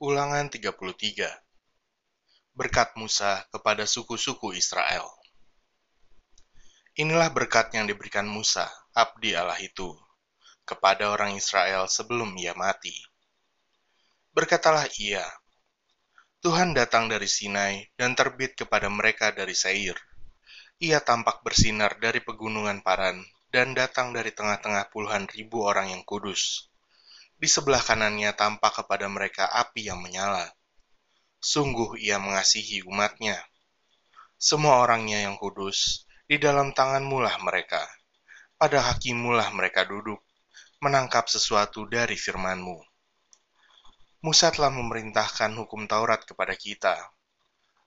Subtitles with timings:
[0.00, 0.80] Ulangan 33
[2.56, 5.04] Berkat Musa kepada suku-suku Israel
[6.96, 8.64] Inilah berkat yang diberikan Musa,
[8.96, 9.92] abdi Allah itu,
[10.64, 12.96] kepada orang Israel sebelum ia mati.
[14.32, 15.20] Berkatalah ia,
[16.40, 20.00] Tuhan datang dari Sinai dan terbit kepada mereka dari Seir.
[20.80, 23.20] Ia tampak bersinar dari pegunungan Paran
[23.52, 26.69] dan datang dari tengah-tengah puluhan ribu orang yang kudus
[27.40, 30.52] di sebelah kanannya tampak kepada mereka api yang menyala.
[31.40, 33.40] Sungguh ia mengasihi umatnya.
[34.36, 37.80] Semua orangnya yang kudus, di dalam tanganmu lah mereka.
[38.60, 40.20] Pada hakimu lah mereka duduk,
[40.84, 42.76] menangkap sesuatu dari firmanmu.
[44.20, 46.92] Musa telah memerintahkan hukum Taurat kepada kita,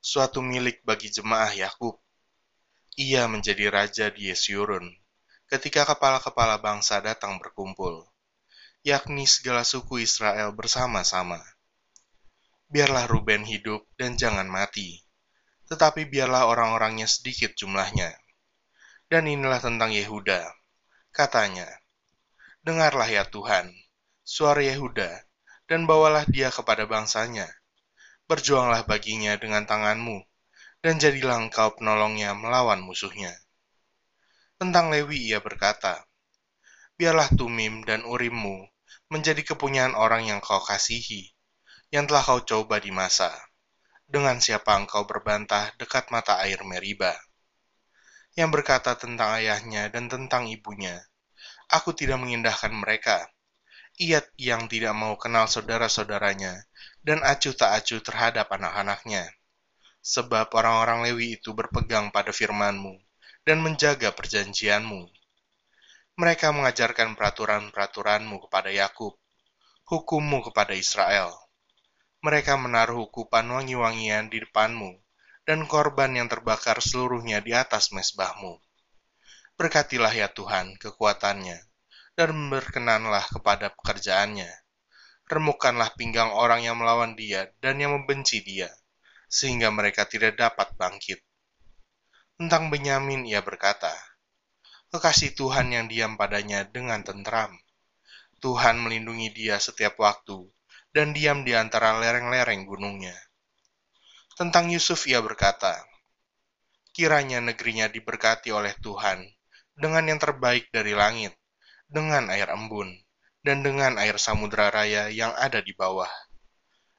[0.00, 2.00] suatu milik bagi jemaah Yakub.
[2.96, 4.88] Ia menjadi raja di Yesyurun,
[5.44, 8.11] ketika kepala-kepala bangsa datang berkumpul
[8.82, 11.38] yakni segala suku Israel bersama-sama.
[12.66, 14.98] Biarlah Ruben hidup dan jangan mati,
[15.70, 18.10] tetapi biarlah orang-orangnya sedikit jumlahnya.
[19.06, 20.50] Dan inilah tentang Yehuda.
[21.14, 21.70] Katanya,
[22.66, 23.70] Dengarlah ya Tuhan,
[24.26, 25.30] suara Yehuda,
[25.70, 27.46] dan bawalah dia kepada bangsanya.
[28.26, 30.26] Berjuanglah baginya dengan tanganmu,
[30.82, 33.30] dan jadilah engkau penolongnya melawan musuhnya.
[34.58, 36.02] Tentang Lewi ia berkata,
[36.98, 38.71] Biarlah Tumim dan Urimmu
[39.12, 41.36] menjadi kepunyaan orang yang kau kasihi,
[41.92, 43.28] yang telah kau coba di masa,
[44.08, 47.12] dengan siapa engkau berbantah dekat mata air Meriba.
[48.32, 50.96] Yang berkata tentang ayahnya dan tentang ibunya,
[51.68, 53.28] aku tidak mengindahkan mereka.
[54.00, 56.64] Ia yang tidak mau kenal saudara-saudaranya,
[57.04, 59.28] dan acuh tak acuh terhadap anak-anaknya.
[60.00, 62.96] Sebab orang-orang Lewi itu berpegang pada firmanmu,
[63.44, 65.21] dan menjaga perjanjianmu
[66.12, 69.16] mereka mengajarkan peraturan-peraturanmu kepada Yakub,
[69.88, 71.32] hukummu kepada Israel.
[72.20, 75.00] Mereka menaruh hukuman wangi-wangian di depanmu,
[75.48, 78.60] dan korban yang terbakar seluruhnya di atas mesbahmu.
[79.56, 81.58] Berkatilah ya Tuhan kekuatannya,
[82.12, 84.52] dan berkenanlah kepada pekerjaannya.
[85.32, 88.68] Remukkanlah pinggang orang yang melawan dia dan yang membenci dia,
[89.32, 91.24] sehingga mereka tidak dapat bangkit.
[92.36, 94.11] Tentang Benyamin ia berkata,
[94.92, 97.56] kekasih Tuhan yang diam padanya dengan tentram.
[98.44, 100.44] Tuhan melindungi dia setiap waktu
[100.92, 103.16] dan diam di antara lereng-lereng gunungnya.
[104.36, 105.80] Tentang Yusuf ia berkata,
[106.92, 109.24] Kiranya negerinya diberkati oleh Tuhan
[109.72, 111.32] dengan yang terbaik dari langit,
[111.88, 112.92] dengan air embun,
[113.40, 116.12] dan dengan air samudera raya yang ada di bawah,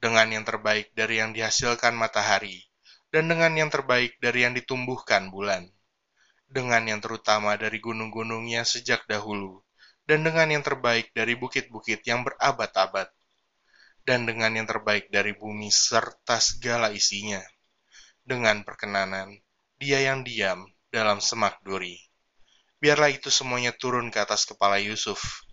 [0.00, 2.64] dengan yang terbaik dari yang dihasilkan matahari,
[3.12, 5.68] dan dengan yang terbaik dari yang ditumbuhkan bulan
[6.48, 9.64] dengan yang terutama dari gunung-gunungnya sejak dahulu,
[10.04, 13.08] dan dengan yang terbaik dari bukit-bukit yang berabad-abad,
[14.04, 17.40] dan dengan yang terbaik dari bumi serta segala isinya,
[18.24, 19.32] dengan perkenanan
[19.80, 21.98] dia yang diam dalam semak duri.
[22.78, 25.44] Biarlah itu semuanya turun ke atas kepala Yusuf,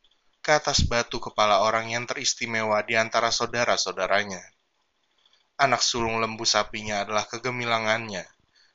[0.43, 4.41] ke atas batu kepala orang yang teristimewa di antara saudara-saudaranya.
[5.61, 8.25] Anak sulung lembu sapinya adalah kegemilangannya,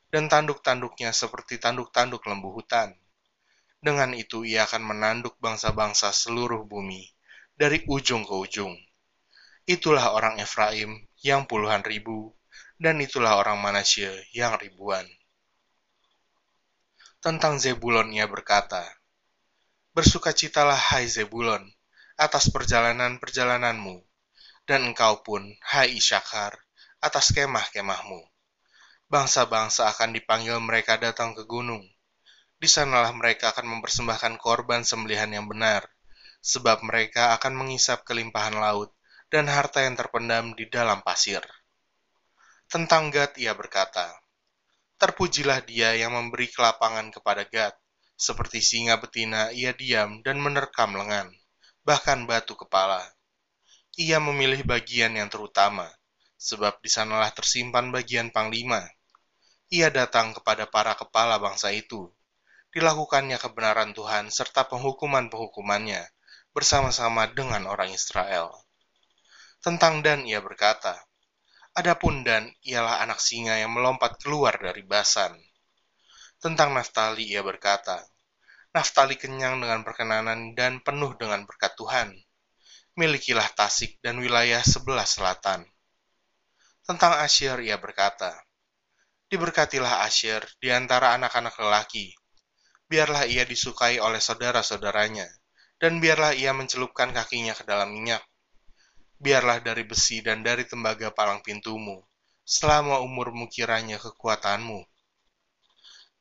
[0.06, 2.94] dan tanduk-tanduknya seperti tanduk-tanduk lembu hutan.
[3.82, 7.06] Dengan itu ia akan menanduk bangsa-bangsa seluruh bumi,
[7.58, 8.74] dari ujung ke ujung.
[9.66, 12.34] Itulah orang Efraim yang puluhan ribu,
[12.78, 15.04] dan itulah orang Manasye yang ribuan.
[17.18, 18.86] Tentang Zebulon ia berkata,
[19.96, 21.66] Bersukacitalah hai Zebulon,
[22.14, 23.96] atas perjalanan-perjalananmu,
[24.68, 26.54] dan engkau pun, hai Isyakar,
[27.02, 28.35] atas kemah-kemahmu
[29.06, 31.82] bangsa-bangsa akan dipanggil mereka datang ke gunung.
[32.56, 35.86] Di sanalah mereka akan mempersembahkan korban sembelihan yang benar,
[36.42, 38.90] sebab mereka akan mengisap kelimpahan laut
[39.30, 41.42] dan harta yang terpendam di dalam pasir.
[42.66, 44.10] Tentang Gad ia berkata,
[44.96, 47.76] Terpujilah dia yang memberi kelapangan kepada Gad,
[48.16, 51.28] seperti singa betina ia diam dan menerkam lengan,
[51.84, 53.04] bahkan batu kepala.
[54.00, 55.86] Ia memilih bagian yang terutama,
[56.36, 58.84] sebab di sanalah tersimpan bagian panglima
[59.66, 62.06] ia datang kepada para kepala bangsa itu.
[62.70, 66.06] Dilakukannya kebenaran Tuhan serta penghukuman-penghukumannya
[66.54, 68.54] bersama-sama dengan orang Israel.
[69.58, 70.94] Tentang Dan ia berkata,
[71.74, 75.34] Adapun Dan ialah anak singa yang melompat keluar dari basan.
[76.38, 78.06] Tentang Naftali ia berkata,
[78.70, 82.14] Naftali kenyang dengan perkenanan dan penuh dengan berkat Tuhan.
[82.94, 85.66] Milikilah Tasik dan wilayah sebelah selatan.
[86.86, 88.30] Tentang Asyir ia berkata,
[89.26, 92.14] Diberkatilah Asher di antara anak-anak lelaki.
[92.86, 95.26] Biarlah ia disukai oleh saudara-saudaranya,
[95.82, 98.22] dan biarlah ia mencelupkan kakinya ke dalam minyak.
[99.16, 102.04] biarlah dari besi dan dari tembaga palang pintumu,
[102.44, 104.84] selama umurmu kiranya kekuatanmu.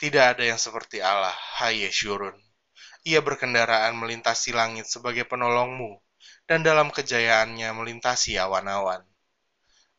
[0.02, 2.36] Tidak ada yang seperti Allah, hai Yeshurun.
[3.06, 6.02] Ia berkendaraan melintasi langit sebagai penolongmu,
[6.50, 9.06] dan dalam kejayaannya melintasi awan-awan.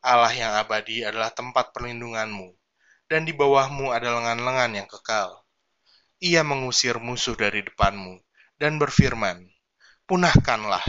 [0.05, 2.53] Allah yang abadi adalah tempat perlindunganmu,
[3.09, 5.41] dan di bawahmu ada lengan-lengan yang kekal.
[6.21, 8.21] Ia mengusir musuh dari depanmu,
[8.57, 9.45] dan berfirman,
[10.07, 10.85] Punahkanlah.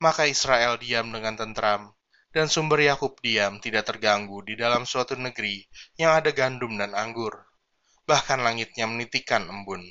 [0.00, 1.92] Maka Israel diam dengan tentram,
[2.30, 5.66] dan sumber Yakub diam tidak terganggu di dalam suatu negeri
[5.98, 7.34] yang ada gandum dan anggur.
[8.06, 9.82] Bahkan langitnya menitikan embun.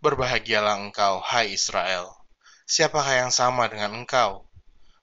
[0.00, 2.12] Berbahagialah engkau, hai Israel.
[2.64, 4.48] Siapakah yang sama dengan engkau?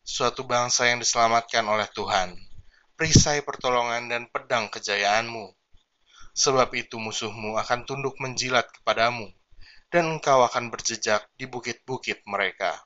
[0.01, 2.33] Suatu bangsa yang diselamatkan oleh Tuhan.
[2.97, 5.53] Perisai pertolongan dan pedang kejayaanmu.
[6.33, 9.29] Sebab itu musuhmu akan tunduk menjilat kepadamu,
[9.93, 12.81] dan engkau akan berjejak di bukit-bukit mereka.